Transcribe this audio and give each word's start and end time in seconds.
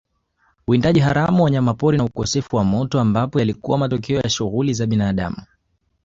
Uwindaji 0.67 0.99
haramu 0.99 1.43
wanyamapori 1.43 1.97
na 1.97 2.03
ukosefu 2.03 2.55
wa 2.55 2.63
moto 2.63 2.99
ambapo 2.99 3.39
yalikuwa 3.39 3.77
matokeo 3.77 4.21
ya 4.21 4.29
shughuli 4.29 4.73
za 4.73 4.85
binadamu 4.87 5.37